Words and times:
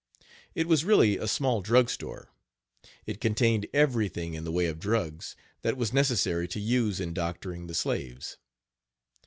It 0.55 0.65
was 0.67 0.83
really 0.83 1.17
a 1.19 1.27
small 1.27 1.61
drug 1.61 1.87
store. 1.87 2.31
It 3.05 3.21
contained 3.21 3.67
everything 3.71 4.33
in 4.33 4.45
the 4.45 4.51
way 4.51 4.65
of 4.65 4.79
drugs 4.79 5.35
that 5.61 5.77
was 5.77 5.93
necessary 5.93 6.47
to 6.47 6.59
use 6.59 6.99
in 6.99 7.13
doctoring 7.13 7.67
the 7.67 7.75
slaves. 7.75 8.37